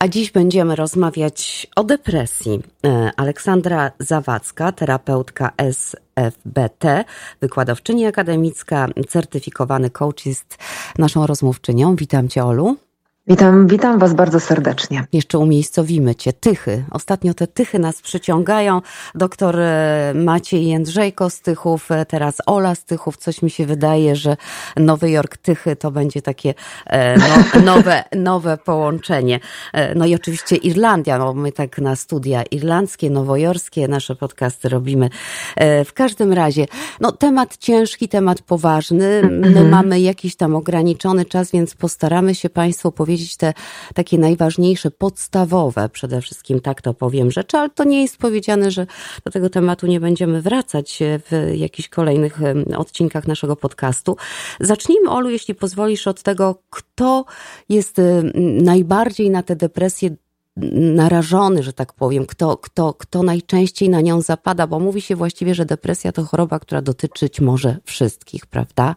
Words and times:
A 0.00 0.08
dziś 0.08 0.30
będziemy 0.30 0.76
rozmawiać 0.76 1.66
o 1.76 1.84
depresji. 1.84 2.60
E, 2.86 3.10
Aleksandra 3.16 3.90
Zawadzka, 3.98 4.72
terapeutka 4.72 5.50
SFBT, 5.56 7.04
wykładowczyni 7.40 8.06
akademicka, 8.06 8.88
certyfikowany 9.08 9.90
coach 9.90 10.26
jest 10.26 10.58
naszą 10.98 11.26
rozmówczynią. 11.26 11.96
Witam 11.96 12.28
Cię, 12.28 12.44
Olu. 12.44 12.76
Witam, 13.28 13.66
witam 13.66 13.98
Was 13.98 14.14
bardzo 14.14 14.40
serdecznie. 14.40 15.04
Jeszcze 15.12 15.38
umiejscowimy 15.38 16.14
Cię. 16.14 16.32
Tychy. 16.32 16.84
Ostatnio 16.90 17.34
te 17.34 17.46
tychy 17.46 17.78
nas 17.78 18.02
przyciągają. 18.02 18.80
Doktor 19.14 19.60
e, 19.60 20.12
Maciej 20.14 20.66
Jędrzejko 20.66 21.30
z 21.30 21.40
Tychów, 21.40 21.90
e, 21.90 22.06
teraz 22.06 22.36
Ola 22.46 22.74
z 22.74 22.84
Tychów. 22.84 23.16
Coś 23.16 23.42
mi 23.42 23.50
się 23.50 23.66
wydaje, 23.66 24.16
że 24.16 24.36
Nowy 24.76 25.10
Jork 25.10 25.36
Tychy 25.36 25.76
to 25.76 25.90
będzie 25.90 26.22
takie 26.22 26.54
e, 26.86 27.18
no, 27.18 27.60
nowe, 27.74 28.04
nowe 28.16 28.56
połączenie. 28.56 29.40
No 29.96 30.06
i 30.06 30.14
oczywiście 30.14 30.56
Irlandia. 30.56 31.18
No 31.18 31.34
my 31.34 31.52
tak 31.52 31.78
na 31.78 31.96
studia 31.96 32.42
irlandzkie, 32.42 33.10
nowojorskie 33.10 33.88
nasze 33.88 34.16
podcasty 34.16 34.68
robimy. 34.68 35.10
W 35.84 35.92
każdym 35.94 36.32
razie, 36.32 36.66
no 37.00 37.12
temat 37.12 37.56
ciężki, 37.56 38.08
temat 38.08 38.42
poważny. 38.42 39.22
My 39.22 39.48
mm 39.48 39.54
-hmm. 39.54 39.68
mamy 39.68 40.00
jakiś 40.00 40.36
tam 40.36 40.56
ograniczony 40.56 41.24
czas, 41.24 41.50
więc 41.50 41.74
postaramy 41.74 42.34
się 42.34 42.50
Państwu 42.50 42.92
powiedzieć, 42.92 43.17
powiedzieć 43.18 43.36
te 43.36 43.54
takie 43.94 44.18
najważniejsze, 44.18 44.90
podstawowe 44.90 45.88
przede 45.88 46.20
wszystkim, 46.20 46.60
tak 46.60 46.82
to 46.82 46.94
powiem, 46.94 47.30
rzeczy, 47.30 47.56
ale 47.56 47.70
to 47.70 47.84
nie 47.84 48.02
jest 48.02 48.16
powiedziane, 48.16 48.70
że 48.70 48.86
do 49.24 49.30
tego 49.30 49.50
tematu 49.50 49.86
nie 49.86 50.00
będziemy 50.00 50.42
wracać 50.42 50.98
w 51.00 51.52
jakichś 51.54 51.88
kolejnych 51.88 52.40
odcinkach 52.76 53.26
naszego 53.26 53.56
podcastu. 53.56 54.16
Zacznijmy, 54.60 55.10
Olu, 55.10 55.30
jeśli 55.30 55.54
pozwolisz, 55.54 56.06
od 56.06 56.22
tego, 56.22 56.62
kto 56.70 57.24
jest 57.68 57.96
najbardziej 58.62 59.30
na 59.30 59.42
tę 59.42 59.56
depresję 59.56 60.10
narażony, 60.72 61.62
że 61.62 61.72
tak 61.72 61.92
powiem, 61.92 62.26
kto, 62.26 62.56
kto, 62.56 62.94
kto 62.94 63.22
najczęściej 63.22 63.88
na 63.88 64.00
nią 64.00 64.20
zapada, 64.20 64.66
bo 64.66 64.80
mówi 64.80 65.00
się 65.00 65.16
właściwie, 65.16 65.54
że 65.54 65.66
depresja 65.66 66.12
to 66.12 66.24
choroba, 66.24 66.58
która 66.58 66.82
dotyczyć 66.82 67.40
może 67.40 67.76
wszystkich, 67.84 68.46
prawda? 68.46 68.96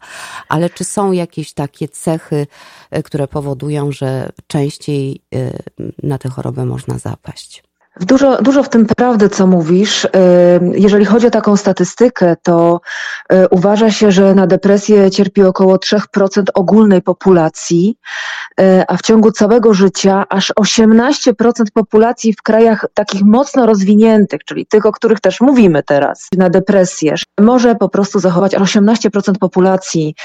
Ale 0.49 0.69
czy 0.69 0.83
są 0.83 1.11
jakieś 1.11 1.53
takie 1.53 1.87
cechy, 1.87 2.47
e, 2.91 3.03
które 3.03 3.27
powodują, 3.27 3.91
że 3.91 4.29
częściej 4.47 5.21
e, 5.35 5.51
na 6.03 6.17
tę 6.17 6.29
chorobę 6.29 6.65
można 6.65 6.97
zapaść? 6.97 7.70
Dużo, 7.99 8.41
dużo 8.41 8.63
w 8.63 8.69
tym 8.69 8.85
prawdy, 8.85 9.29
co 9.29 9.47
mówisz. 9.47 10.07
Jeżeli 10.73 11.05
chodzi 11.05 11.27
o 11.27 11.31
taką 11.31 11.57
statystykę, 11.57 12.35
to 12.43 12.81
uważa 13.49 13.91
się, 13.91 14.11
że 14.11 14.35
na 14.35 14.47
depresję 14.47 15.11
cierpi 15.11 15.43
około 15.43 15.75
3% 15.75 15.97
ogólnej 16.53 17.01
populacji, 17.01 17.95
a 18.87 18.97
w 18.97 19.01
ciągu 19.01 19.31
całego 19.31 19.73
życia 19.73 20.25
aż 20.29 20.53
18% 20.59 21.33
populacji 21.73 22.33
w 22.33 22.41
krajach 22.41 22.85
takich 22.93 23.21
mocno 23.23 23.65
rozwiniętych, 23.65 24.43
czyli 24.43 24.65
tych, 24.65 24.85
o 24.85 24.91
których 24.91 25.19
też 25.19 25.41
mówimy 25.41 25.83
teraz, 25.83 26.27
na 26.37 26.49
depresję, 26.49 27.15
może 27.39 27.75
po 27.75 27.89
prostu 27.89 28.19
zachować 28.19 28.55
aż 28.55 28.75
18% 28.75 29.33
populacji. 29.39 30.15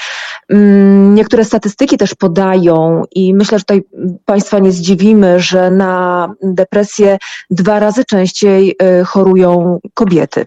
Niektóre 1.13 1.45
statystyki 1.45 1.97
też 1.97 2.15
podają 2.15 3.03
i 3.15 3.33
myślę, 3.35 3.59
że 3.59 3.63
tutaj 3.63 3.83
Państwa 4.25 4.59
nie 4.59 4.71
zdziwimy, 4.71 5.39
że 5.39 5.71
na 5.71 6.29
depresję 6.43 7.17
dwa 7.57 7.79
razy 7.79 8.05
częściej 8.05 8.75
y, 9.01 9.05
chorują 9.05 9.79
kobiety. 9.93 10.45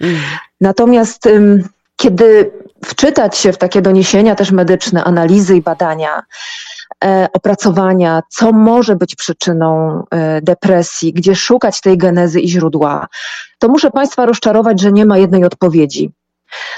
Mm. 0.00 0.16
Natomiast 0.60 1.28
kiedy 1.96 2.50
wczytać 2.84 3.38
się 3.38 3.52
w 3.52 3.58
takie 3.58 3.82
doniesienia 3.82 4.34
też 4.34 4.50
medyczne, 4.50 5.04
analizy 5.04 5.56
i 5.56 5.62
badania, 5.62 6.22
e, 7.04 7.28
opracowania, 7.32 8.22
co 8.28 8.52
może 8.52 8.96
być 8.96 9.14
przyczyną 9.14 10.02
e, 10.10 10.40
depresji, 10.42 11.12
gdzie 11.12 11.34
szukać 11.34 11.80
tej 11.80 11.98
genezy 11.98 12.40
i 12.40 12.48
źródła, 12.48 13.06
to 13.58 13.68
muszę 13.68 13.90
Państwa 13.90 14.26
rozczarować, 14.26 14.80
że 14.80 14.92
nie 14.92 15.06
ma 15.06 15.18
jednej 15.18 15.44
odpowiedzi. 15.44 16.10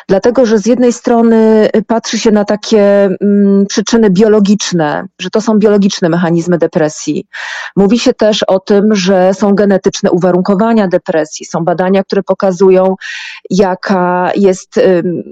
Dlatego, 0.08 0.46
że 0.46 0.58
z 0.58 0.66
jednej 0.66 0.92
strony 0.92 1.68
patrzy 1.86 2.18
się 2.18 2.30
na 2.30 2.44
takie 2.44 3.08
mm, 3.20 3.66
przyczyny 3.66 4.10
biologiczne, 4.10 5.06
że 5.18 5.30
to 5.30 5.40
są 5.40 5.58
biologiczne 5.58 6.08
mechanizmy 6.08 6.58
depresji. 6.58 7.26
Mówi 7.76 7.98
się 7.98 8.14
też 8.14 8.42
o 8.42 8.60
tym, 8.60 8.94
że 8.94 9.34
są 9.34 9.54
genetyczne 9.54 10.10
uwarunkowania 10.10 10.88
depresji. 10.88 11.46
Są 11.46 11.64
badania, 11.64 12.04
które 12.04 12.22
pokazują, 12.22 12.94
jaka 13.50 14.30
jest 14.36 14.80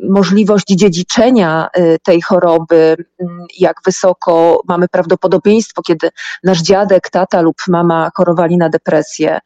możliwość 0.09 0.67
dziedziczenia 0.67 1.69
y, 1.79 1.99
tej 2.03 2.23
choroby, 2.23 2.97
y, 3.21 3.25
jak 3.59 3.77
wysoko 3.85 4.63
mamy 4.69 4.89
prawdopodobieństwo, 4.89 5.83
kiedy 5.83 6.09
nasz 6.45 6.63
dziadek, 6.63 7.11
tata 7.11 7.41
lub 7.41 7.57
mama 7.69 8.11
chorowali 8.15 8.57
na 8.57 8.69
depresję. 8.69 9.39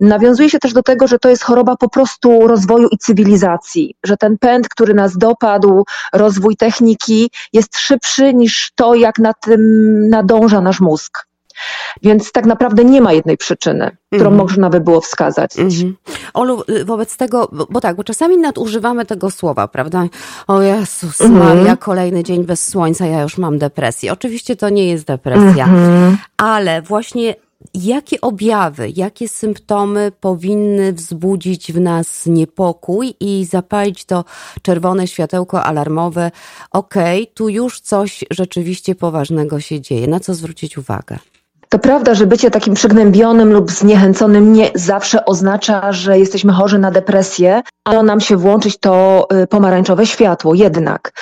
Nawiązuje 0.00 0.50
się 0.50 0.58
też 0.58 0.72
do 0.72 0.82
tego, 0.82 1.06
że 1.06 1.18
to 1.18 1.28
jest 1.28 1.44
choroba 1.44 1.76
po 1.76 1.88
prostu 1.88 2.48
rozwoju 2.48 2.88
i 2.88 2.98
cywilizacji, 2.98 3.94
że 4.04 4.16
ten 4.22 4.38
pęd, 4.38 4.68
który 4.68 4.94
nas 4.94 5.18
dopadł, 5.18 5.84
rozwój 6.12 6.56
techniki 6.56 7.30
jest 7.52 7.78
szybszy 7.78 8.34
niż 8.34 8.72
to, 8.74 8.94
jak 8.94 9.18
na 9.18 9.32
tym 9.34 9.60
nadąża 10.08 10.60
nasz 10.60 10.80
mózg. 10.80 11.26
Więc 12.02 12.32
tak 12.32 12.46
naprawdę 12.46 12.84
nie 12.84 13.00
ma 13.00 13.12
jednej 13.12 13.36
przyczyny, 13.36 13.96
którą 14.06 14.26
mm. 14.26 14.38
można 14.38 14.70
by 14.70 14.80
było 14.80 15.00
wskazać. 15.00 15.58
Mm. 15.58 15.96
Olu, 16.34 16.62
y, 16.68 16.84
wobec 16.84 17.16
tego, 17.16 17.48
bo, 17.52 17.66
bo, 17.70 17.80
tak, 17.80 17.96
bo 17.96 18.04
czasami 18.04 18.38
nadużywamy 18.38 19.06
tego 19.06 19.30
słowa, 19.30 19.68
prawda? 19.68 20.04
O 20.46 20.62
Jezus 20.62 21.20
mm. 21.20 21.38
Maria, 21.38 21.76
kolejny 21.76 22.24
dzień 22.24 22.44
bez 22.44 22.68
słońca, 22.68 23.06
ja 23.06 23.22
już 23.22 23.38
mam 23.38 23.58
depresję. 23.58 24.12
Oczywiście 24.12 24.56
to 24.56 24.68
nie 24.68 24.88
jest 24.88 25.04
depresja, 25.04 25.66
-hmm. 25.66 26.16
ale 26.36 26.82
właśnie 26.82 27.34
Jakie 27.74 28.20
objawy, 28.20 28.92
jakie 28.96 29.28
symptomy 29.28 30.12
powinny 30.20 30.92
wzbudzić 30.92 31.72
w 31.72 31.80
nas 31.80 32.26
niepokój 32.26 33.14
i 33.20 33.44
zapalić 33.44 34.04
to 34.04 34.24
czerwone 34.62 35.06
światełko 35.06 35.62
alarmowe? 35.62 36.30
Okej, 36.70 37.22
okay, 37.22 37.34
tu 37.34 37.48
już 37.48 37.80
coś 37.80 38.24
rzeczywiście 38.30 38.94
poważnego 38.94 39.60
się 39.60 39.80
dzieje. 39.80 40.06
Na 40.06 40.20
co 40.20 40.34
zwrócić 40.34 40.78
uwagę? 40.78 41.18
To 41.72 41.78
prawda, 41.78 42.14
że 42.14 42.26
bycie 42.26 42.50
takim 42.50 42.74
przygnębionym 42.74 43.52
lub 43.52 43.70
zniechęconym 43.70 44.52
nie 44.52 44.70
zawsze 44.74 45.24
oznacza, 45.24 45.92
że 45.92 46.18
jesteśmy 46.18 46.52
chorzy 46.52 46.78
na 46.78 46.90
depresję, 46.90 47.62
ale 47.84 48.02
nam 48.02 48.20
się 48.20 48.36
włączyć 48.36 48.78
to 48.78 49.26
y, 49.42 49.46
pomarańczowe 49.46 50.06
światło. 50.06 50.54
Jednak, 50.54 51.12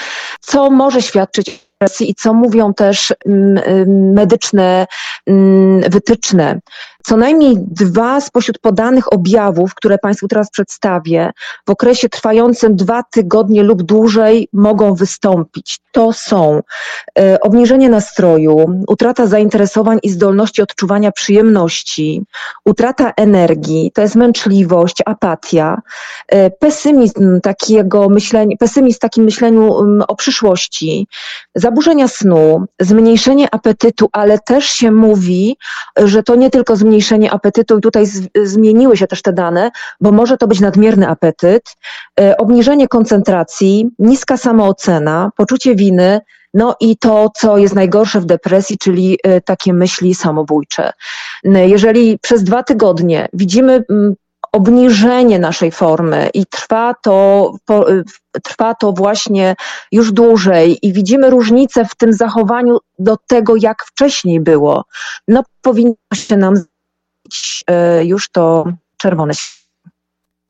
co 0.41 0.71
może 0.71 1.03
świadczyć 1.03 1.69
i 2.01 2.15
co 2.15 2.35
mówią 2.35 2.75
też 2.75 3.15
mm, 3.27 3.59
y, 3.59 3.87
medyczne 4.15 4.87
mm, 5.27 5.91
wytyczne. 5.91 6.61
Co 7.03 7.16
najmniej 7.16 7.55
dwa 7.59 8.21
spośród 8.21 8.59
podanych 8.59 9.12
objawów, 9.12 9.75
które 9.75 9.99
Państwu 9.99 10.28
teraz 10.28 10.50
przedstawię, 10.50 11.31
w 11.66 11.71
okresie 11.71 12.09
trwającym 12.09 12.77
dwa 12.77 13.03
tygodnie 13.03 13.62
lub 13.62 13.83
dłużej 13.83 14.49
mogą 14.53 14.94
wystąpić. 14.94 15.81
To 15.93 16.12
są 16.12 16.61
e, 17.19 17.41
obniżenie 17.41 17.88
nastroju, 17.88 18.83
utrata 18.88 19.27
zainteresowań 19.27 19.99
i 20.03 20.11
zdolności 20.11 20.62
odczuwania 20.62 21.12
przyjemności, 21.12 22.22
utrata 22.65 23.12
energii, 23.17 23.91
to 23.94 24.03
jest 24.03 24.15
męczliwość, 24.15 24.97
apatia, 25.06 25.82
e, 26.28 26.50
pesymizm 26.50 27.41
takiego 27.41 28.09
myślenia, 28.09 28.56
pesymizm 28.56 28.97
w 28.97 29.00
takim 29.00 29.25
myśleniu 29.25 29.75
o 30.09 30.17
przyszłości, 30.17 31.06
zaburzenia 31.55 32.09
snu, 32.09 32.65
zmniejszenie 32.81 33.55
apetytu, 33.55 34.09
ale 34.12 34.38
też 34.38 34.65
się 34.65 34.91
mówi, 34.91 35.56
że 35.97 36.22
to 36.22 36.34
nie 36.34 36.50
tylko 36.50 36.77
zmniejszenie 36.77 36.90
zmniejszenie 36.91 37.31
apetytu 37.31 37.78
i 37.78 37.81
tutaj 37.81 38.06
z, 38.06 38.28
zmieniły 38.45 38.97
się 38.97 39.06
też 39.06 39.23
te 39.23 39.33
dane, 39.33 39.71
bo 40.01 40.12
może 40.12 40.37
to 40.37 40.47
być 40.47 40.61
nadmierny 40.61 41.09
apetyt, 41.09 41.62
e, 42.21 42.37
obniżenie 42.37 42.89
koncentracji, 42.89 43.91
niska 43.99 44.37
samoocena, 44.37 45.31
poczucie 45.37 45.75
winy, 45.75 46.21
no 46.55 46.77
i 46.81 46.97
to, 46.97 47.31
co 47.37 47.59
jest 47.59 47.75
najgorsze 47.75 48.21
w 48.21 48.25
depresji, 48.25 48.79
czyli 48.79 49.19
e, 49.23 49.41
takie 49.41 49.73
myśli 49.73 50.15
samobójcze. 50.15 50.93
Jeżeli 51.45 52.19
przez 52.19 52.44
dwa 52.44 52.62
tygodnie 52.62 53.29
widzimy 53.32 53.85
obniżenie 54.53 55.38
naszej 55.38 55.70
formy 55.70 56.31
i 56.35 56.47
trwa 56.47 56.94
to, 57.03 57.53
po, 57.64 57.87
trwa 58.43 58.75
to 58.75 58.93
właśnie 58.93 59.56
już 59.93 60.12
dłużej 60.12 60.79
i 60.82 60.93
widzimy 60.93 61.31
różnicę 61.31 61.85
w 61.85 61.94
tym 61.94 62.12
zachowaniu 62.12 62.79
do 62.99 63.17
tego, 63.29 63.56
jak 63.56 63.85
wcześniej 63.85 64.41
było, 64.41 64.85
no 65.29 65.43
powinno 65.62 65.94
się 66.14 66.37
nam 66.37 66.55
E, 66.55 66.80
już 68.03 68.29
to 68.29 68.65
czerwone 68.97 69.35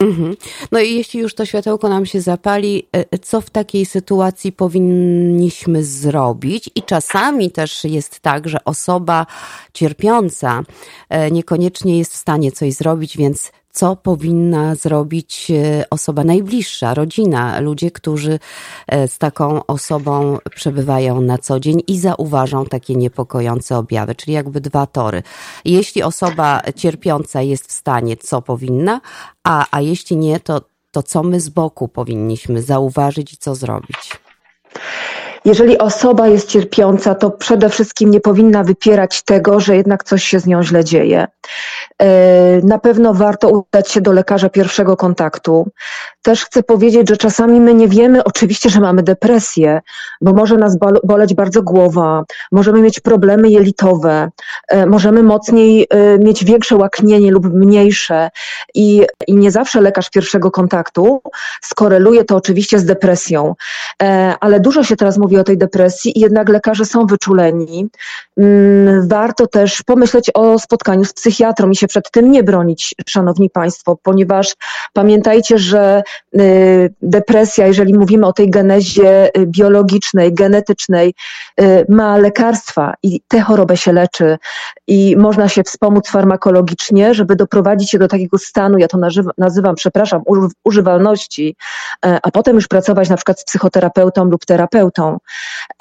mhm. 0.01 0.37
no 0.73 0.81
i 0.81 0.95
jeśli 0.95 1.21
już 1.21 1.35
to 1.35 1.47
światełko 1.47 1.89
nam 1.89 2.07
się 2.07 2.21
zapali, 2.21 2.87
e, 2.93 3.19
co 3.19 3.41
w 3.41 3.51
takiej 3.51 3.87
sytuacji 3.87 4.53
powinniśmy 4.53 5.85
zrobić? 5.85 6.71
I 6.75 6.83
czasami 6.83 7.51
też 7.51 7.85
jest 7.85 8.21
tak, 8.21 8.49
że 8.49 8.65
osoba 8.65 9.27
cierpiąca 9.73 10.63
e, 11.09 11.31
niekoniecznie 11.31 11.99
jest 11.99 12.13
w 12.13 12.17
stanie 12.17 12.53
coś 12.53 12.75
zrobić, 12.75 13.17
więc 13.17 13.53
co 13.73 13.97
powinna 13.97 14.75
zrobić 14.75 15.51
e, 15.51 15.85
osoba 15.91 16.25
najbliższa, 16.25 16.95
rodzina, 16.95 17.61
ludzie, 17.61 17.91
którzy 17.91 18.39
e, 18.87 19.09
z 19.09 19.19
taką 19.19 19.67
osobą 19.67 20.39
przebywają 20.55 21.21
na 21.21 21.39
co 21.39 21.61
dzień 21.61 21.83
i 21.87 21.99
zauważą 21.99 22.65
takie 22.65 22.95
niepokojące 22.95 23.79
objawy, 23.79 24.15
czyli 24.15 24.33
jakby 24.33 24.61
dwa 24.61 24.87
tory. 24.87 25.23
Jeśli 25.65 26.03
osoba 26.03 26.61
cierpiąca 26.77 27.43
jest 27.43 27.67
w 27.67 27.73
stanie, 27.73 28.17
co 28.17 28.43
powinna, 28.43 29.01
a, 29.45 29.67
a 29.71 29.81
jeśli 29.81 30.17
nie, 30.17 30.41
to, 30.41 30.61
to 30.91 31.03
co 31.03 31.23
my 31.23 31.41
z 31.41 31.49
boku 31.49 31.89
powinniśmy 31.89 32.63
zauważyć 32.63 33.33
i 33.33 33.37
co 33.37 33.55
zrobić? 33.55 34.21
Jeżeli 35.45 35.79
osoba 35.79 36.29
jest 36.29 36.49
cierpiąca, 36.49 37.15
to 37.15 37.31
przede 37.31 37.69
wszystkim 37.69 38.11
nie 38.11 38.21
powinna 38.21 38.65
wypierać 38.65 39.23
tego, 39.23 39.61
że 39.61 39.77
jednak 39.77 40.05
coś 40.05 40.25
się 40.25 40.41
z 40.41 40.47
nią 40.47 40.63
źle 40.63 40.85
dzieje. 40.85 41.27
E, 42.03 42.07
na 42.63 42.79
pewno 42.79 43.15
warto 43.15 43.49
udać 43.49 43.91
się 43.91 44.01
do 44.01 44.13
lekarza 44.13 44.49
pierwszego 44.49 44.97
kontaktu. 44.97 45.71
Też 46.23 46.45
chcę 46.45 46.63
powiedzieć, 46.63 47.09
że 47.09 47.17
czasami 47.17 47.61
my 47.61 47.75
nie 47.75 47.89
wiemy 47.89 48.25
oczywiście, 48.25 48.71
że 48.71 48.81
mamy 48.81 49.03
depresję, 49.03 49.81
bo 50.21 50.33
może 50.33 50.57
nas 50.57 50.77
boleć 51.05 51.35
bardzo 51.35 51.63
głowa, 51.63 52.23
możemy 52.53 52.83
mieć 52.83 53.01
problemy 53.01 53.51
jelitowe, 53.51 54.31
e, 54.69 54.87
możemy 54.87 55.23
mocniej 55.23 55.87
e, 55.91 56.19
mieć 56.19 56.45
większe 56.45 56.77
łaknienie 56.77 57.31
lub 57.31 57.55
mniejsze 57.55 58.31
i, 58.75 59.07
i 59.27 59.35
nie 59.35 59.51
zawsze 59.51 59.81
lekarz 59.81 60.11
pierwszego 60.11 60.51
kontaktu 60.51 61.23
skoreluje 61.63 62.25
to 62.25 62.37
oczywiście 62.37 62.79
z 62.79 62.85
depresją, 62.85 63.55
ale 64.41 64.61
dużo 64.61 64.85
się 64.85 64.97
teraz 64.97 65.19
mówi 65.19 65.30
o 65.39 65.45
tej 65.45 65.59
depresji 65.59 66.19
i 66.19 66.21
jednak 66.21 66.49
lekarze 66.49 66.85
są 66.85 67.07
wyczuleni. 67.07 67.89
Mm, 68.37 69.09
warto 69.09 69.47
też 69.47 69.83
pomyśleć 69.83 70.31
o 70.35 70.59
spotkaniu 70.59 71.05
z 71.05 71.13
psychiatrą 71.13 71.71
i 71.71 71.77
się 71.77 71.87
przed 71.87 72.11
tym 72.11 72.31
nie 72.31 72.43
bronić, 72.43 72.95
szanowni 73.09 73.51
państwo, 73.51 73.97
ponieważ 74.03 74.55
pamiętajcie, 74.93 75.59
że 75.59 76.03
y, 76.41 76.95
depresja, 77.03 77.67
jeżeli 77.67 77.95
mówimy 77.95 78.27
o 78.27 78.33
tej 78.33 78.51
genezie 78.51 79.37
y, 79.39 79.47
biologicznej, 79.47 80.35
genetycznej, 80.35 81.15
y, 81.61 81.87
ma 81.89 82.17
lekarstwa 82.17 82.95
i 83.03 83.21
tę 83.29 83.41
chorobę 83.41 83.77
się 83.77 83.93
leczy 83.93 84.39
i 84.87 85.17
można 85.17 85.49
się 85.49 85.63
wspomóc 85.63 86.09
farmakologicznie, 86.09 87.15
żeby 87.15 87.37
doprowadzić 87.37 87.91
się 87.91 87.99
do 87.99 88.09
takiego 88.09 88.39
stanu, 88.39 88.79
ja 88.79 88.89
to 88.89 88.99
nazywam, 89.39 89.75
przepraszam, 89.75 90.23
używalności, 90.65 91.57
a 92.03 92.31
potem 92.31 92.57
już 92.57 92.69
pracować 92.69 93.09
na 93.09 93.17
przykład 93.17 93.41
z 93.41 93.45
psychoterapeutą 93.45 94.25
lub 94.25 94.47
terapeutą. 94.47 95.19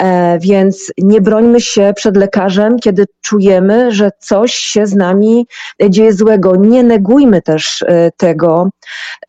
E, 0.01 0.39
więc 0.39 0.91
nie 0.97 1.21
brońmy 1.21 1.61
się 1.61 1.93
przed 1.95 2.17
lekarzem, 2.17 2.79
kiedy 2.79 3.05
czujemy, 3.21 3.91
że 3.91 4.11
coś 4.19 4.53
się 4.53 4.85
z 4.87 4.95
nami 4.95 5.47
dzieje 5.89 6.13
złego. 6.13 6.55
Nie 6.55 6.83
negujmy 6.83 7.41
też 7.41 7.81
e, 7.81 8.11
tego. 8.17 8.69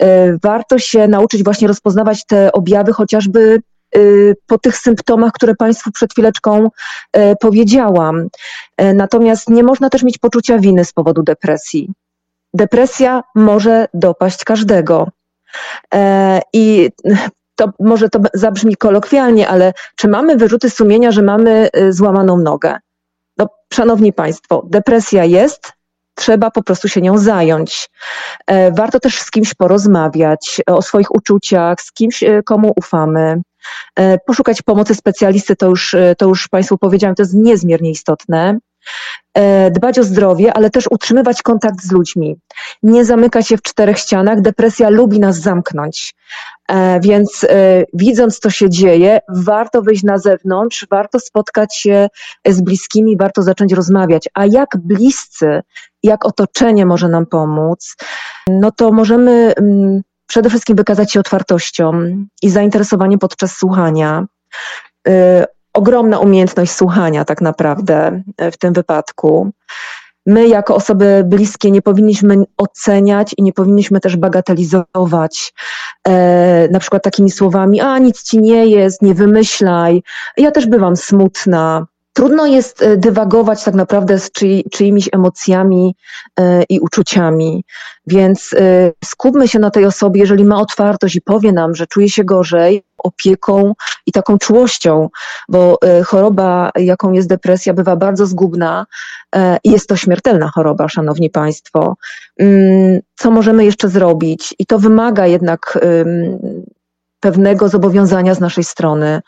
E, 0.03 0.37
warto 0.43 0.79
się 0.79 1.09
nauczyć 1.09 1.45
właśnie 1.45 1.69
rozpoznawać 1.69 2.27
te 2.27 2.53
objawy, 2.53 2.93
chociażby 2.93 3.63
po 4.47 4.59
tych 4.59 4.77
symptomach, 4.77 5.33
które 5.33 5.55
Państwu 5.55 5.93
przed 5.93 6.13
chwileczką 6.13 6.69
powiedziałam. 7.41 8.29
Natomiast 8.95 9.49
nie 9.49 9.63
można 9.63 9.91
też 9.91 10.03
mieć 10.03 10.19
poczucia 10.19 10.59
winy 10.59 10.85
z 10.85 10.93
powodu 10.93 11.23
depresji. 11.23 11.93
Depresja 12.55 13.23
może 13.35 13.87
dopaść 13.95 14.45
każdego. 14.45 15.09
I 16.53 16.91
to 17.61 17.73
może 17.81 18.09
to 18.09 18.21
zabrzmi 18.35 18.77
kolokwialnie, 18.77 19.49
ale 19.49 19.73
czy 19.97 20.09
mamy 20.09 20.37
wyrzuty 20.37 20.71
sumienia, 20.71 21.11
że 21.11 21.23
mamy 21.23 21.69
y, 21.77 21.93
złamaną 21.93 22.39
nogę? 22.39 22.77
No, 23.39 23.49
szanowni 23.73 24.13
Państwo, 24.13 24.67
depresja 24.71 25.25
jest, 25.25 25.73
trzeba 26.15 26.51
po 26.51 26.63
prostu 26.63 26.89
się 26.89 27.01
nią 27.01 27.19
zająć. 27.19 27.91
E, 28.47 28.73
warto 28.73 29.01
też 29.01 29.21
z 29.21 29.31
kimś 29.31 29.55
porozmawiać 29.55 30.61
o 30.67 30.83
swoich 30.83 31.15
uczuciach, 31.15 31.81
z 31.81 31.93
kimś, 31.93 32.23
y, 32.23 32.43
komu 32.45 32.73
ufamy. 32.77 33.43
E, 33.97 34.19
poszukać 34.19 34.63
pomocy 34.63 34.95
specjalisty, 34.95 35.57
to 35.57 35.67
już, 35.67 35.97
to 36.19 36.29
już 36.29 36.49
Państwu 36.49 36.79
powiedziałam, 36.79 37.15
to 37.15 37.23
jest 37.23 37.35
niezmiernie 37.35 37.91
istotne. 37.91 38.59
E, 39.35 39.71
dbać 39.71 39.99
o 39.99 40.05
zdrowie, 40.05 40.53
ale 40.53 40.71
też 40.71 40.85
utrzymywać 40.91 41.43
kontakt 41.43 41.83
z 41.83 41.93
ludźmi. 41.93 42.37
Nie 42.83 43.05
zamykać 43.05 43.49
się 43.49 43.57
w 43.57 43.63
czterech 43.63 43.99
ścianach. 43.99 44.41
Depresja 44.41 44.91
lubi 44.91 45.21
nas 45.21 45.37
zamknąć. 45.37 46.15
E, 46.71 47.01
więc 47.01 47.45
e, 47.45 47.85
widząc, 47.95 48.39
co 48.39 48.51
się 48.51 48.71
dzieje, 48.71 49.21
warto 49.29 49.83
wyjść 49.83 50.03
na 50.03 50.19
zewnątrz, 50.19 50.87
warto 50.91 51.21
spotkać 51.21 51.77
się 51.77 52.09
z 52.49 52.61
bliskimi, 52.61 53.17
warto 53.17 53.43
zacząć 53.43 53.73
rozmawiać. 53.73 54.29
A 54.35 54.47
jak 54.47 54.69
bliscy, 54.77 55.63
jak 56.03 56.27
otoczenie 56.27 56.87
może 56.87 57.09
nam 57.09 57.27
pomóc, 57.27 57.97
no 58.49 58.73
to 58.73 58.93
możemy 58.93 59.53
mm, 59.57 60.03
przede 60.27 60.51
wszystkim 60.51 60.77
wykazać 60.77 61.13
się 61.13 61.21
otwartością 61.21 61.93
i 62.43 62.51
zainteresowaniem 62.51 63.19
podczas 63.19 63.57
słuchania 63.57 64.27
ogromna 65.73 66.19
umiejętność 66.19 66.73
słuchania 66.73 67.25
tak 67.25 67.41
naprawdę 67.41 68.23
e, 68.37 68.51
w 68.51 68.59
tym 68.59 68.73
wypadku. 68.73 69.51
My, 70.31 70.49
jako 70.49 70.75
osoby 70.75 71.23
bliskie, 71.27 71.71
nie 71.71 71.83
powinniśmy 71.83 72.45
oceniać 72.57 73.35
i 73.37 73.43
nie 73.43 73.53
powinniśmy 73.53 74.01
też 74.01 74.17
bagatelizować 74.17 75.53
e, 76.09 76.69
na 76.69 76.79
przykład 76.79 77.03
takimi 77.03 77.31
słowami: 77.31 77.81
A 77.81 77.99
nic 77.99 78.23
ci 78.23 78.39
nie 78.39 78.67
jest, 78.67 79.03
nie 79.03 79.15
wymyślaj. 79.15 80.03
Ja 80.37 80.51
też 80.51 80.67
bywam 80.67 80.97
smutna. 80.97 81.87
Trudno 82.21 82.47
jest 82.47 82.83
e, 82.83 82.97
dywagować 82.97 83.65
tak 83.65 83.75
naprawdę 83.75 84.19
z 84.19 84.33
czyj, 84.33 84.65
czyimiś 84.73 85.09
emocjami 85.13 85.97
e, 86.41 86.63
i 86.63 86.81
uczuciami, 86.81 87.65
więc 88.07 88.53
e, 88.53 88.93
skupmy 89.05 89.49
się 89.49 89.59
na 89.59 89.71
tej 89.71 89.85
osobie, 89.85 90.21
jeżeli 90.21 90.45
ma 90.45 90.61
otwartość 90.61 91.17
i 91.17 91.21
powie 91.21 91.53
nam, 91.53 91.75
że 91.75 91.87
czuje 91.87 92.11
się 92.11 92.25
gorzej, 92.25 92.83
opieką 92.99 93.75
i 94.07 94.13
taką 94.13 94.39
czułością, 94.39 95.09
bo 95.49 95.79
choroba, 96.07 96.71
jaką 96.77 97.13
jest 97.13 97.29
depresja, 97.29 97.75
bywa 97.75 97.97
bardzo 97.97 98.27
zgubna 98.27 98.87
i 99.65 99.71
jest 99.71 99.89
to 99.89 99.97
śmiertelna 99.97 100.51
choroba, 100.55 100.89
szanowni 100.89 101.31
państwo. 101.31 101.95
Mm, 102.39 103.01
co 103.17 103.31
możemy 103.31 103.65
jeszcze 103.65 103.89
zrobić? 103.89 104.55
I 104.59 104.67
to 104.67 104.79
wymaga 104.79 105.27
jednak 105.27 105.79
pewnego 107.21 107.69
zobowiązania 107.69 108.35
z 108.35 108.41
naszej 108.41 108.65
strony. 108.65 109.21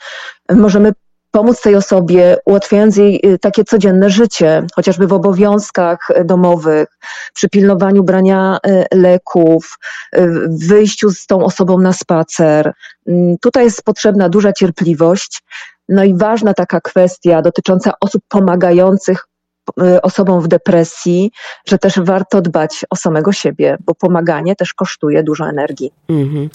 Możemy 0.55 0.93
pomóc 1.33 1.61
tej 1.61 1.75
osobie, 1.75 2.37
ułatwiając 2.45 2.97
jej 2.97 3.21
y, 3.27 3.39
takie 3.39 3.65
codzienne 3.65 4.11
życie, 4.11 4.67
chociażby 4.75 5.07
w 5.07 5.13
obowiązkach 5.13 6.11
y, 6.11 6.25
domowych, 6.25 6.89
przy 7.35 7.49
pilnowaniu 7.49 8.03
brania 8.03 8.59
y, 8.67 8.85
leków, 8.97 9.79
wyjściu 10.69 11.11
z 11.11 11.27
tą 11.27 11.45
osobą 11.45 11.79
na 11.79 11.93
spacer. 11.93 12.73
Mm, 13.07 13.39
tutaj 13.39 13.65
jest 13.65 13.83
potrzebna 13.83 14.29
duża 14.29 14.53
cierpliwość. 14.53 15.43
No 15.89 16.05
i 16.05 16.15
ważna 16.15 16.55
taka 16.55 16.81
kwestia 16.81 17.43
dotycząca 17.43 17.93
osób 18.01 18.23
pomagających 18.29 19.27
osobom 20.03 20.41
w 20.41 20.49
depresji, 20.49 21.31
że 21.67 21.79
też 21.79 22.01
warto 22.01 22.41
dbać 22.41 22.85
o 22.91 22.97
samego 22.97 23.33
siebie, 23.33 23.77
bo 23.87 23.95
pomaganie 23.95 24.57
też 24.57 24.75
kosztuje 24.75 25.23
dużo 25.23 25.49
energii. 25.49 25.93
Mm-hmm. 26.11 26.49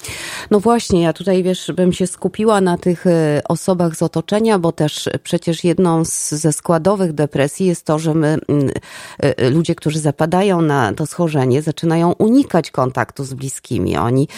No 0.50 0.60
właśnie, 0.60 1.02
ja 1.02 1.12
tutaj 1.12 1.42
wiesz, 1.42 1.72
bym 1.76 1.92
się 1.92 2.06
skupiła 2.06 2.60
na 2.60 2.78
tych 2.78 3.06
y, 3.06 3.40
osobach 3.48 3.96
z 3.96 4.02
otoczenia, 4.02 4.58
bo 4.58 4.72
też 4.72 5.08
przecież 5.22 5.64
jedną 5.64 6.04
z, 6.04 6.30
ze 6.30 6.52
składowych 6.52 7.12
depresji 7.12 7.66
jest 7.66 7.84
to, 7.84 7.98
że 7.98 8.14
my, 8.14 8.38
mm, 8.48 8.70
y, 9.40 9.50
ludzie, 9.50 9.74
którzy 9.74 9.98
zapadają 9.98 10.60
na 10.60 10.92
to 10.92 11.06
schorzenie, 11.06 11.62
zaczynają 11.62 12.12
unikać 12.12 12.70
kontaktu 12.70 13.24
z 13.24 13.34
bliskimi. 13.34 13.96
Oni 13.96 14.28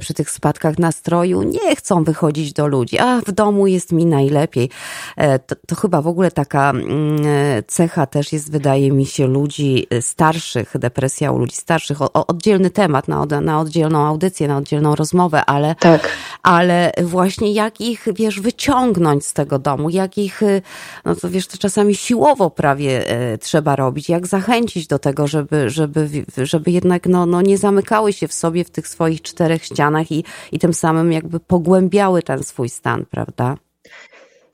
przy 0.00 0.14
tych 0.14 0.30
spadkach 0.30 0.78
nastroju 0.78 1.42
nie 1.42 1.76
chcą 1.76 2.04
wychodzić 2.04 2.52
do 2.52 2.66
ludzi, 2.66 2.98
a 2.98 3.20
w 3.26 3.32
domu 3.32 3.66
jest 3.66 3.92
mi 3.92 4.06
najlepiej. 4.06 4.70
E, 5.16 5.38
to, 5.38 5.56
to 5.66 5.74
chyba 5.74 6.02
w 6.02 6.06
ogóle 6.06 6.30
taka 6.30 6.70
mm, 6.70 7.18
cecha 7.66 8.06
też 8.10 8.32
jest, 8.32 8.52
wydaje 8.52 8.92
mi 8.92 9.06
się, 9.06 9.26
ludzi 9.26 9.86
y, 9.94 10.02
starszych, 10.02 10.78
depresja 10.78 11.32
u 11.32 11.38
ludzi 11.38 11.56
starszych, 11.56 12.02
o, 12.02 12.26
oddzielny 12.26 12.70
temat 12.70 13.08
na, 13.08 13.26
na 13.26 13.60
oddzielną 13.60 14.06
audycję, 14.06 14.48
na 14.48 14.56
oddzielną 14.56 14.94
rozmowę, 14.94 15.44
ale, 15.44 15.74
tak. 15.74 16.08
ale 16.42 16.92
właśnie 17.02 17.52
jak 17.52 17.80
ich, 17.80 18.06
wiesz, 18.14 18.40
wyciągnąć 18.40 19.26
z 19.26 19.32
tego 19.32 19.58
domu, 19.58 19.90
jak 19.90 20.18
ich, 20.18 20.42
y, 20.42 20.62
no 21.04 21.16
to 21.16 21.30
wiesz, 21.30 21.46
to 21.46 21.58
czasami 21.58 21.94
siłowo 21.94 22.50
prawie 22.50 23.12
y, 23.32 23.38
trzeba 23.38 23.76
robić, 23.76 24.08
jak 24.08 24.26
zachęcić 24.26 24.86
do 24.86 24.98
tego, 24.98 25.26
żeby, 25.26 25.70
żeby, 25.70 26.08
żeby 26.36 26.70
jednak 26.70 27.06
no, 27.06 27.26
no 27.26 27.42
nie 27.42 27.58
zamykały 27.58 28.12
się 28.12 28.28
w 28.28 28.32
sobie 28.32 28.64
w 28.64 28.70
tych 28.70 28.88
swoich 28.88 29.22
czterech 29.22 29.64
ścianach 29.64 30.12
i, 30.12 30.24
i 30.52 30.58
tym 30.58 30.74
samym 30.74 31.12
jakby 31.12 31.40
pogłębiały 31.40 32.22
ten 32.22 32.42
swój 32.42 32.68
stan, 32.68 33.04
prawda? 33.10 33.56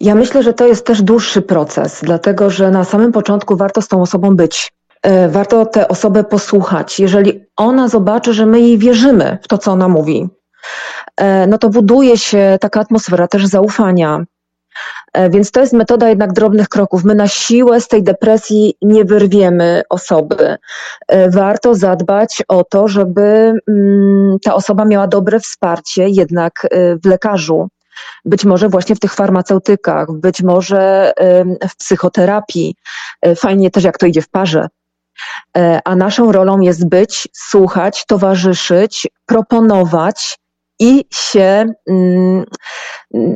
Ja 0.00 0.14
myślę, 0.14 0.42
że 0.42 0.52
to 0.52 0.66
jest 0.66 0.86
też 0.86 1.02
dłuższy 1.02 1.42
proces, 1.42 2.00
dlatego 2.02 2.50
że 2.50 2.70
na 2.70 2.84
samym 2.84 3.12
początku 3.12 3.56
warto 3.56 3.82
z 3.82 3.88
tą 3.88 4.02
osobą 4.02 4.36
być. 4.36 4.72
E, 5.02 5.28
warto 5.28 5.66
tę 5.66 5.88
osobę 5.88 6.24
posłuchać. 6.24 7.00
Jeżeli 7.00 7.44
ona 7.56 7.88
zobaczy, 7.88 8.34
że 8.34 8.46
my 8.46 8.60
jej 8.60 8.78
wierzymy 8.78 9.38
w 9.42 9.48
to, 9.48 9.58
co 9.58 9.72
ona 9.72 9.88
mówi, 9.88 10.28
e, 11.16 11.46
no 11.46 11.58
to 11.58 11.68
buduje 11.68 12.18
się 12.18 12.58
taka 12.60 12.80
atmosfera 12.80 13.28
też 13.28 13.46
zaufania. 13.46 14.24
E, 15.12 15.30
więc 15.30 15.50
to 15.50 15.60
jest 15.60 15.72
metoda 15.72 16.08
jednak 16.08 16.32
drobnych 16.32 16.68
kroków. 16.68 17.04
My 17.04 17.14
na 17.14 17.28
siłę 17.28 17.80
z 17.80 17.88
tej 17.88 18.02
depresji 18.02 18.74
nie 18.82 19.04
wyrwiemy 19.04 19.82
osoby. 19.88 20.56
Warto 21.28 21.74
zadbać 21.74 22.42
o 22.48 22.64
to, 22.64 22.88
żeby 22.88 23.52
mm, 23.68 24.36
ta 24.44 24.54
osoba 24.54 24.84
miała 24.84 25.06
dobre 25.06 25.40
wsparcie 25.40 26.08
jednak 26.08 26.66
w 27.04 27.06
lekarzu. 27.06 27.68
Być 28.24 28.44
może 28.44 28.68
właśnie 28.68 28.96
w 28.96 29.00
tych 29.00 29.14
farmaceutykach, 29.14 30.12
być 30.12 30.42
może 30.42 31.12
w 31.68 31.76
psychoterapii. 31.76 32.74
Fajnie 33.36 33.70
też, 33.70 33.84
jak 33.84 33.98
to 33.98 34.06
idzie 34.06 34.22
w 34.22 34.28
parze. 34.28 34.68
A 35.84 35.96
naszą 35.96 36.32
rolą 36.32 36.60
jest 36.60 36.88
być, 36.88 37.28
słuchać, 37.32 38.04
towarzyszyć, 38.06 39.08
proponować, 39.26 40.38
i 40.78 41.04
się 41.12 41.74
mm, 41.88 42.44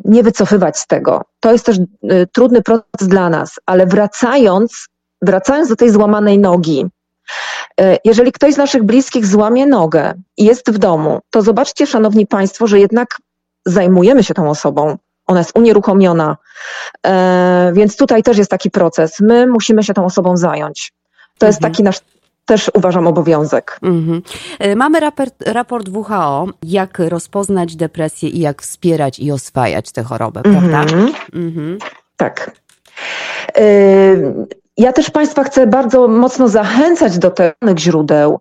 nie 0.04 0.22
wycofywać 0.22 0.78
z 0.78 0.86
tego. 0.86 1.22
To 1.40 1.52
jest 1.52 1.66
też 1.66 1.78
y, 1.78 2.26
trudny 2.32 2.62
proces 2.62 3.08
dla 3.08 3.30
nas, 3.30 3.60
ale 3.66 3.86
wracając, 3.86 4.88
wracając 5.22 5.68
do 5.68 5.76
tej 5.76 5.90
złamanej 5.90 6.38
nogi, 6.38 6.86
jeżeli 8.04 8.32
ktoś 8.32 8.54
z 8.54 8.56
naszych 8.56 8.82
bliskich 8.82 9.26
złamie 9.26 9.66
nogę 9.66 10.14
i 10.36 10.44
jest 10.44 10.70
w 10.70 10.78
domu, 10.78 11.20
to 11.30 11.42
zobaczcie, 11.42 11.86
szanowni 11.86 12.26
państwo, 12.26 12.66
że 12.66 12.80
jednak 12.80 13.18
zajmujemy 13.66 14.24
się 14.24 14.34
tą 14.34 14.50
osobą. 14.50 14.98
Ona 15.26 15.40
jest 15.40 15.58
unieruchomiona, 15.58 16.36
e, 17.06 17.72
więc 17.74 17.96
tutaj 17.96 18.22
też 18.22 18.38
jest 18.38 18.50
taki 18.50 18.70
proces. 18.70 19.20
My 19.20 19.46
musimy 19.46 19.84
się 19.84 19.94
tą 19.94 20.04
osobą 20.04 20.36
zająć. 20.36 20.92
To 21.38 21.46
jest 21.46 21.58
mhm. 21.58 21.72
taki 21.72 21.82
nasz 21.82 22.00
też 22.44 22.70
uważam 22.74 23.06
obowiązek. 23.06 23.78
Mhm. 23.82 24.22
E, 24.58 24.76
mamy 24.76 25.00
raport, 25.00 25.34
raport 25.46 25.88
WHO, 25.88 26.46
jak 26.62 26.98
rozpoznać 26.98 27.76
depresję 27.76 28.28
i 28.28 28.40
jak 28.40 28.62
wspierać 28.62 29.18
i 29.18 29.32
oswajać 29.32 29.92
tę 29.92 30.02
chorobę, 30.02 30.42
prawda? 30.42 30.82
Mhm. 30.82 31.12
mhm. 31.34 31.78
Tak. 32.16 32.50
Ja 34.76 34.92
też 34.92 35.10
Państwa 35.10 35.44
chcę 35.44 35.66
bardzo 35.66 36.08
mocno 36.08 36.48
zachęcać 36.48 37.18
do 37.18 37.30
tych 37.30 37.52
źródeł 37.78 38.40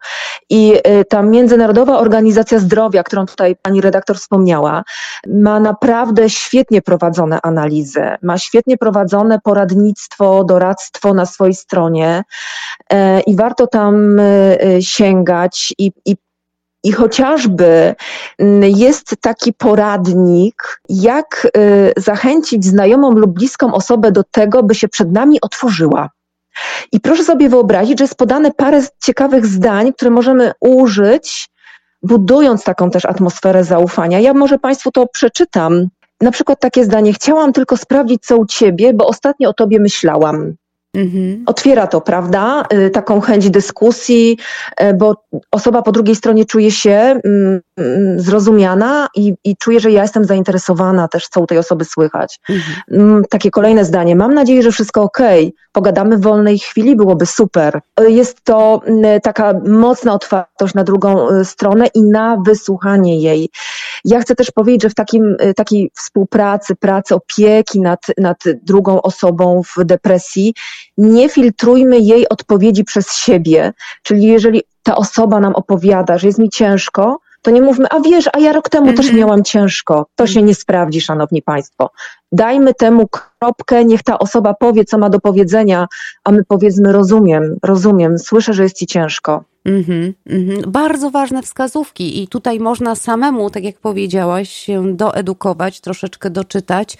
i 0.49 0.73
y, 1.01 1.05
ta 1.05 1.21
Międzynarodowa 1.21 1.99
Organizacja 1.99 2.59
Zdrowia, 2.59 3.03
którą 3.03 3.25
tutaj 3.25 3.55
pani 3.61 3.81
redaktor 3.81 4.17
wspomniała, 4.17 4.83
ma 5.27 5.59
naprawdę 5.59 6.29
świetnie 6.29 6.81
prowadzone 6.81 7.39
analizy, 7.43 8.03
ma 8.21 8.37
świetnie 8.37 8.77
prowadzone 8.77 9.39
poradnictwo, 9.43 10.43
doradztwo 10.43 11.13
na 11.13 11.25
swojej 11.25 11.55
stronie 11.55 12.23
e, 12.91 13.19
i 13.19 13.35
warto 13.35 13.67
tam 13.67 14.19
y, 14.19 14.57
y, 14.63 14.83
sięgać 14.83 15.73
i, 15.77 15.91
i 16.05 16.15
i 16.83 16.91
chociażby 16.91 17.95
mm, 18.37 18.63
jest 18.63 19.15
taki 19.21 19.53
poradnik, 19.53 20.81
jak 20.89 21.47
zachęcić 21.97 22.65
znajomą 22.65 23.11
lub 23.11 23.31
bliską 23.31 23.73
osobę 23.73 24.11
do 24.11 24.23
tego, 24.23 24.63
by 24.63 24.75
się 24.75 24.87
przed 24.87 25.11
nami 25.11 25.41
otworzyła. 25.41 26.09
I 26.91 26.99
proszę 26.99 27.23
sobie 27.23 27.49
wyobrazić, 27.49 27.99
że 27.99 28.03
jest 28.03 28.15
podane 28.15 28.51
parę 28.51 28.81
ciekawych 29.03 29.45
zdań, 29.45 29.93
które 29.93 30.11
możemy 30.11 30.51
użyć, 30.59 31.49
budując 32.03 32.63
taką 32.63 32.91
też 32.91 33.05
atmosferę 33.05 33.63
zaufania. 33.63 34.19
Ja 34.19 34.33
może 34.33 34.59
Państwu 34.59 34.91
to 34.91 35.07
przeczytam. 35.07 35.87
Na 36.21 36.31
przykład 36.31 36.59
takie 36.59 36.85
zdanie: 36.85 37.13
Chciałam 37.13 37.53
tylko 37.53 37.77
sprawdzić, 37.77 38.25
co 38.25 38.37
u 38.37 38.45
ciebie, 38.45 38.93
bo 38.93 39.07
ostatnio 39.07 39.49
o 39.49 39.53
tobie 39.53 39.79
myślałam. 39.79 40.55
Mhm. 40.93 41.43
Otwiera 41.45 41.87
to, 41.87 42.01
prawda, 42.01 42.63
y, 42.73 42.89
taką 42.89 43.21
chęć 43.21 43.49
dyskusji, 43.49 44.37
y, 44.81 44.93
bo 44.93 45.23
osoba 45.51 45.81
po 45.81 45.91
drugiej 45.91 46.15
stronie 46.15 46.45
czuje 46.45 46.71
się 46.71 46.91
mm, 46.91 47.61
mm, 47.77 48.19
zrozumiana 48.19 49.07
i, 49.15 49.33
i 49.43 49.57
czuje, 49.57 49.79
że 49.79 49.91
ja 49.91 50.01
jestem 50.01 50.25
zainteresowana 50.25 51.07
też, 51.07 51.27
co 51.27 51.41
u 51.41 51.47
tej 51.47 51.57
osoby 51.57 51.85
słychać. 51.85 52.39
Mhm. 52.49 52.75
Mm, 52.91 53.23
takie 53.29 53.51
kolejne 53.51 53.85
zdanie. 53.85 54.15
Mam 54.15 54.33
nadzieję, 54.33 54.63
że 54.63 54.71
wszystko 54.71 55.01
ok. 55.01 55.17
Pogadamy 55.71 56.17
w 56.17 56.21
wolnej 56.21 56.59
chwili, 56.59 56.95
byłoby 56.95 57.25
super. 57.25 57.81
Y, 58.01 58.11
jest 58.11 58.43
to 58.43 58.81
taka 59.23 59.53
mocna 59.67 60.13
otwartość 60.13 60.73
na 60.73 60.83
drugą 60.83 61.27
stronę 61.43 61.87
i 61.87 62.03
na 62.03 62.37
wysłuchanie 62.45 63.21
jej. 63.21 63.49
Ja 64.05 64.19
chcę 64.19 64.35
też 64.35 64.51
powiedzieć, 64.51 64.81
że 64.83 64.89
w 64.89 64.95
takim, 64.95 65.37
takiej 65.55 65.91
współpracy, 65.95 66.75
pracy, 66.75 67.15
opieki 67.15 67.81
nad, 67.81 67.99
nad 68.17 68.43
drugą 68.63 69.01
osobą 69.01 69.61
w 69.63 69.85
depresji, 69.85 70.53
nie 70.97 71.29
filtrujmy 71.29 71.99
jej 71.99 72.29
odpowiedzi 72.29 72.83
przez 72.83 73.13
siebie. 73.13 73.73
Czyli 74.03 74.23
jeżeli 74.23 74.61
ta 74.83 74.95
osoba 74.95 75.39
nam 75.39 75.55
opowiada, 75.55 76.17
że 76.17 76.27
jest 76.27 76.39
mi 76.39 76.49
ciężko, 76.49 77.19
to 77.41 77.51
nie 77.51 77.61
mówmy, 77.61 77.87
a 77.89 77.99
wiesz, 77.99 78.29
a 78.33 78.39
ja 78.39 78.53
rok 78.53 78.69
temu 78.69 78.87
też 78.87 79.05
mhm. 79.05 79.17
miałam 79.17 79.43
ciężko. 79.43 80.05
To 80.15 80.27
się 80.27 80.41
nie 80.41 80.55
sprawdzi, 80.55 81.01
szanowni 81.01 81.41
państwo. 81.41 81.89
Dajmy 82.31 82.73
temu 82.73 83.07
kropkę, 83.07 83.85
niech 83.85 84.03
ta 84.03 84.19
osoba 84.19 84.53
powie, 84.53 84.85
co 84.85 84.97
ma 84.97 85.09
do 85.09 85.19
powiedzenia, 85.19 85.87
a 86.23 86.31
my 86.31 86.43
powiedzmy, 86.47 86.91
rozumiem, 86.91 87.57
rozumiem, 87.63 88.19
słyszę, 88.19 88.53
że 88.53 88.63
jest 88.63 88.77
ci 88.77 88.87
ciężko. 88.87 89.43
Mm-hmm, 89.65 90.13
mm-hmm. 90.27 90.67
Bardzo 90.67 91.11
ważne 91.11 91.41
wskazówki 91.41 92.23
i 92.23 92.27
tutaj 92.27 92.59
można 92.59 92.95
samemu, 92.95 93.49
tak 93.49 93.63
jak 93.63 93.79
powiedziałaś, 93.79 94.49
się 94.49 94.95
doedukować, 94.95 95.81
troszeczkę 95.81 96.29
doczytać 96.29 96.97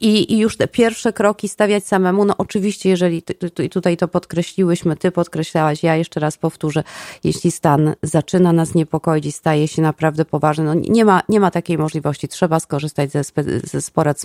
i, 0.00 0.34
i 0.34 0.38
już 0.38 0.56
te 0.56 0.68
pierwsze 0.68 1.12
kroki 1.12 1.48
stawiać 1.48 1.86
samemu. 1.86 2.24
No 2.24 2.34
oczywiście, 2.38 2.88
jeżeli 2.88 3.22
ty, 3.22 3.68
tutaj 3.70 3.96
to 3.96 4.08
podkreśliłyśmy, 4.08 4.96
ty 4.96 5.10
podkreślałaś, 5.10 5.82
ja 5.82 5.96
jeszcze 5.96 6.20
raz 6.20 6.38
powtórzę, 6.38 6.84
jeśli 7.24 7.50
stan 7.50 7.94
zaczyna 8.02 8.52
nas 8.52 8.74
niepokoić 8.74 9.26
i 9.26 9.32
staje 9.32 9.68
się 9.68 9.82
naprawdę 9.82 10.24
poważny, 10.24 10.64
no 10.64 10.74
nie 10.74 11.04
ma, 11.04 11.22
nie 11.28 11.40
ma 11.40 11.50
takiej 11.50 11.78
możliwości. 11.78 12.28
Trzeba 12.28 12.60
skorzystać 12.60 13.12
ze, 13.12 13.24
spe, 13.24 13.44
ze 13.64 13.92
porad 13.94 14.20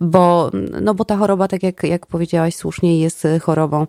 bo, 0.00 0.50
no 0.80 0.94
bo 0.94 1.04
ta 1.04 1.16
choroba, 1.16 1.48
tak 1.48 1.62
jak, 1.62 1.82
jak 1.82 2.06
powiedziałaś 2.06 2.54
słusznie, 2.54 3.00
jest 3.00 3.26
chorobą 3.42 3.86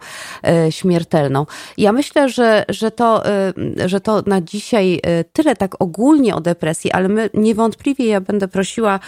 e, 0.47 0.71
śmiertelną. 0.71 1.45
Ja 1.77 1.91
myślę, 1.91 2.29
że 2.29 2.65
że 2.69 2.91
to, 2.91 3.23
y, 3.29 3.89
że 3.89 3.99
to 4.01 4.23
na 4.25 4.41
dzisiaj 4.41 5.01
tyle 5.33 5.55
tak 5.55 5.81
ogólnie 5.81 6.35
o 6.35 6.41
depresji, 6.41 6.91
ale 6.91 7.09
my 7.09 7.29
niewątpliwie 7.33 8.05
ja 8.05 8.21
będę 8.21 8.47
prosiła 8.47 8.99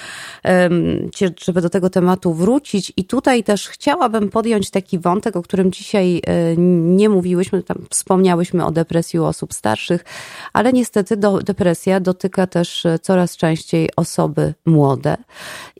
Cię, 1.15 1.29
żeby 1.43 1.61
do 1.61 1.69
tego 1.69 1.89
tematu 1.89 2.33
wrócić 2.33 2.93
i 2.97 3.05
tutaj 3.05 3.43
też 3.43 3.67
chciałabym 3.67 4.29
podjąć 4.29 4.69
taki 4.69 4.99
wątek, 4.99 5.35
o 5.35 5.41
którym 5.41 5.71
dzisiaj 5.71 6.21
nie 6.57 7.09
mówiłyśmy, 7.09 7.63
tam 7.63 7.77
wspomniałyśmy 7.89 8.65
o 8.65 8.71
depresji 8.71 9.19
u 9.19 9.25
osób 9.25 9.53
starszych, 9.53 10.05
ale 10.53 10.73
niestety 10.73 11.17
do, 11.17 11.37
depresja 11.37 11.99
dotyka 11.99 12.47
też 12.47 12.87
coraz 13.01 13.37
częściej 13.37 13.89
osoby 13.95 14.53
młode 14.65 15.17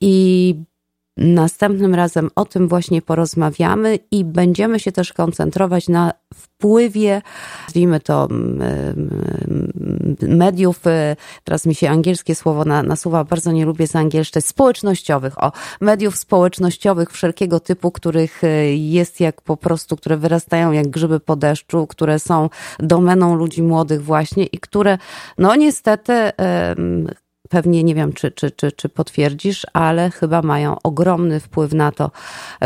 i 0.02 0.47
Następnym 1.18 1.96
razem 1.96 2.30
o 2.36 2.46
tym 2.46 2.68
właśnie 2.68 3.02
porozmawiamy 3.02 4.00
i 4.12 4.26
będziemy 4.26 4.80
się 4.80 4.92
też 4.92 5.14
koncentrować 5.14 5.88
na 5.88 6.12
wpływie, 6.34 7.22
nazwijmy 7.68 8.00
to 8.00 8.28
mm, 8.32 8.62
mm, 8.62 10.38
mediów, 10.38 10.88
y, 10.88 11.16
teraz 11.44 11.66
mi 11.66 11.76
się 11.76 11.90
angielskie 11.90 12.36
słowo 12.36 12.66
nasuwa, 12.66 13.24
bardzo 13.24 13.52
nie 13.52 13.66
lubię 13.66 13.88
z 13.88 13.96
angielszczyzny, 13.96 14.50
społecznościowych, 14.50 15.44
o, 15.44 15.52
mediów 15.82 16.18
społecznościowych 16.18 17.12
wszelkiego 17.12 17.60
typu, 17.60 17.92
których 17.92 18.44
y, 18.44 18.76
jest 18.76 19.20
jak 19.20 19.42
po 19.42 19.58
prostu, 19.58 19.98
które 19.98 20.18
wyrastają 20.18 20.72
jak 20.72 20.88
grzyby 20.88 21.20
po 21.20 21.36
deszczu, 21.36 21.88
które 21.88 22.20
są 22.20 22.50
domeną 22.80 23.36
ludzi 23.36 23.64
młodych 23.64 24.04
właśnie 24.04 24.46
i 24.46 24.58
które, 24.58 24.98
no 25.38 25.56
niestety, 25.56 26.32
pewnie 27.50 27.84
nie 27.84 27.96
wiem, 27.96 28.14
czy, 28.14 28.32
czy, 28.32 28.52
czy, 28.52 28.72
czy 28.72 28.90
potwierdzisz, 28.90 29.66
ale 29.74 30.12
chyba 30.12 30.42
mają 30.42 30.76
ogromny 30.84 31.40
wpływ 31.40 31.74
na 31.74 31.92
to, 31.92 32.12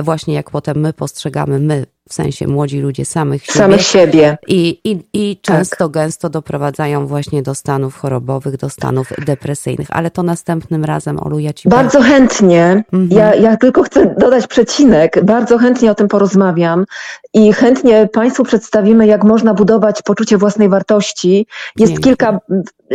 właśnie 0.04 0.34
jak 0.34 0.52
potem 0.52 0.78
my 0.78 0.94
postrzegamy, 0.94 1.60
my 1.60 1.86
w 2.10 2.13
sensie 2.13 2.48
młodzi 2.48 2.79
ludzie 2.79 3.05
samych 3.05 3.46
siebie. 3.46 3.60
Samych 3.60 3.81
siebie. 3.81 4.38
I, 4.48 4.79
i, 4.84 5.00
i 5.13 5.38
często, 5.41 5.75
tak. 5.77 5.91
gęsto 5.91 6.29
doprowadzają 6.29 7.08
właśnie 7.08 7.41
do 7.41 7.55
stanów 7.55 7.96
chorobowych, 7.98 8.58
do 8.58 8.70
stanów 8.70 9.10
depresyjnych, 9.25 9.88
ale 9.89 10.12
to 10.12 10.24
następnym 10.24 10.86
razem, 10.86 11.20
Olu, 11.20 11.39
ja 11.39 11.53
Ci 11.53 11.70
Bardzo 11.70 11.98
powiem. 11.98 12.13
chętnie. 12.13 12.84
Mhm. 12.93 13.20
Ja, 13.20 13.36
ja 13.36 13.58
tylko 13.58 13.84
chcę 13.84 14.15
dodać 14.17 14.48
przecinek. 14.48 15.24
Bardzo 15.24 15.58
chętnie 15.58 15.91
o 15.91 15.96
tym 15.96 16.08
porozmawiam 16.08 16.86
i 17.34 17.53
chętnie 17.53 18.10
Państwu 18.13 18.43
przedstawimy, 18.43 19.08
jak 19.08 19.24
można 19.24 19.53
budować 19.53 20.01
poczucie 20.01 20.38
własnej 20.38 20.70
wartości. 20.70 21.48
Jest 21.77 21.93
Pięknie. 21.93 22.03
kilka 22.03 22.39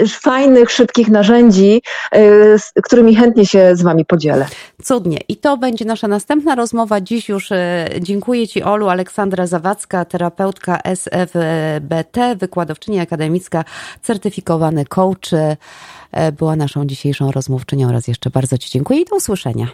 fajnych, 0.08 0.70
szybkich 0.70 1.08
narzędzi, 1.08 1.82
y, 2.16 2.58
z 2.58 2.72
którymi 2.82 3.16
chętnie 3.16 3.46
się 3.46 3.76
z 3.76 3.82
Wami 3.82 4.04
podzielę. 4.04 4.46
Cudnie. 4.82 5.18
I 5.28 5.36
to 5.36 5.56
będzie 5.56 5.84
nasza 5.84 6.08
następna 6.08 6.54
rozmowa. 6.54 7.00
Dziś 7.00 7.28
już 7.28 7.50
y, 7.50 7.56
dziękuję 8.00 8.48
Ci, 8.48 8.62
Olu, 8.62 8.88
Aleksandra 8.96 9.46
Zawadzka, 9.46 10.04
terapeutka 10.04 10.78
SFBT, 10.84 12.36
wykładowczyni 12.36 13.00
akademicka, 13.00 13.64
certyfikowany 14.02 14.84
coach, 14.84 15.32
y, 15.32 16.32
była 16.32 16.56
naszą 16.56 16.86
dzisiejszą 16.86 17.32
rozmówczynią. 17.32 17.92
Raz 17.92 18.08
jeszcze 18.08 18.30
bardzo 18.30 18.58
Ci 18.58 18.70
dziękuję 18.70 19.00
i 19.00 19.04
do 19.04 19.16
usłyszenia. 19.16 19.66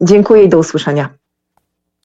Dziękuję 0.00 0.44
i 0.44 0.48
do 0.48 0.58
usłyszenia. 0.58 1.21